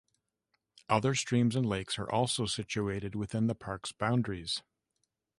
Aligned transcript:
Other 0.89 1.13
streams 1.13 1.55
and 1.55 1.63
lakes 1.63 1.99
are 1.99 2.11
also 2.11 2.47
situated 2.47 3.13
within 3.13 3.45
the 3.45 3.53
parks 3.53 3.91
boundaries. 3.91 4.63